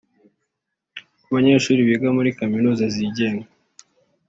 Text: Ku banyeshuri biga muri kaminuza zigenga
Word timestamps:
Ku 1.23 1.29
banyeshuri 1.35 1.87
biga 1.89 2.09
muri 2.17 2.29
kaminuza 2.39 2.83
zigenga 2.95 3.47